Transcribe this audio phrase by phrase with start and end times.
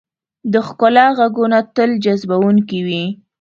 [0.53, 3.03] د ښکلا ږغونه تل جذبونکي وي.